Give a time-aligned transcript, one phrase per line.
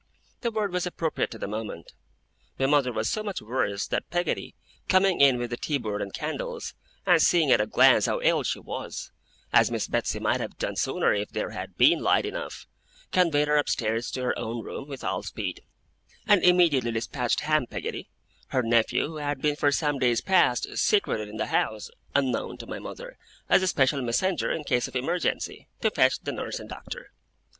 [0.39, 1.93] The word was appropriate to the moment.
[2.57, 4.55] My mother was so much worse that Peggotty,
[4.89, 6.73] coming in with the teaboard and candles,
[7.05, 9.11] and seeing at a glance how ill she was,
[9.53, 12.65] as Miss Betsey might have done sooner if there had been light enough,
[13.11, 15.61] conveyed her upstairs to her own room with all speed;
[16.25, 18.09] and immediately dispatched Ham Peggotty,
[18.47, 22.65] her nephew, who had been for some days past secreted in the house, unknown to
[22.65, 26.69] my mother, as a special messenger in case of emergency, to fetch the nurse and
[26.69, 27.11] doctor.